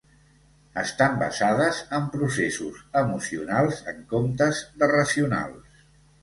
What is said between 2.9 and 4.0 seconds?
emocionals